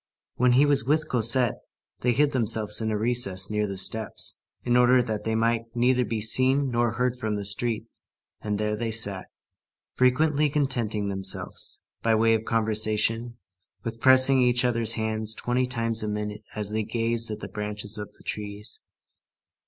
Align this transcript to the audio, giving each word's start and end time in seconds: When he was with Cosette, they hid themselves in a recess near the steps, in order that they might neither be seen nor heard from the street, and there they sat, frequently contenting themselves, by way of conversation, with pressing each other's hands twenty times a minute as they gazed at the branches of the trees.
When 0.33 0.53
he 0.53 0.65
was 0.65 0.83
with 0.83 1.07
Cosette, 1.07 1.59
they 1.99 2.11
hid 2.13 2.31
themselves 2.31 2.81
in 2.81 2.89
a 2.89 2.97
recess 2.97 3.51
near 3.51 3.67
the 3.67 3.77
steps, 3.77 4.41
in 4.63 4.75
order 4.75 4.99
that 5.03 5.25
they 5.25 5.35
might 5.35 5.65
neither 5.75 6.03
be 6.03 6.21
seen 6.23 6.71
nor 6.71 6.93
heard 6.93 7.19
from 7.19 7.35
the 7.35 7.45
street, 7.45 7.85
and 8.41 8.57
there 8.57 8.75
they 8.75 8.89
sat, 8.89 9.27
frequently 9.93 10.49
contenting 10.49 11.07
themselves, 11.09 11.83
by 12.01 12.15
way 12.15 12.33
of 12.33 12.45
conversation, 12.45 13.37
with 13.83 14.01
pressing 14.01 14.41
each 14.41 14.65
other's 14.65 14.93
hands 14.93 15.35
twenty 15.35 15.67
times 15.67 16.01
a 16.01 16.07
minute 16.07 16.41
as 16.55 16.71
they 16.71 16.81
gazed 16.81 17.29
at 17.29 17.39
the 17.39 17.47
branches 17.47 17.99
of 17.99 18.11
the 18.13 18.23
trees. 18.23 18.81